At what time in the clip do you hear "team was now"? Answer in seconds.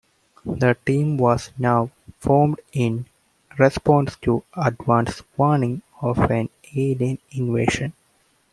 0.83-1.91